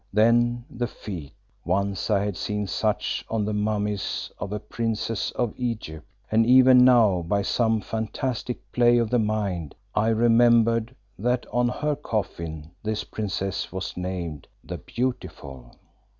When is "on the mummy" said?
3.29-3.99